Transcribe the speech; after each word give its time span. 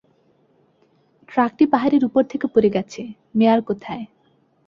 ট্রাকটি 1.29 1.63
পাহাড়ের 1.65 2.03
উপর 2.05 2.23
থেকে 2.23 2.45
পরে 2.53 2.69
গেছে 2.69 3.01
-মেয়ার 3.35 3.59
কোথায়? 3.61 4.03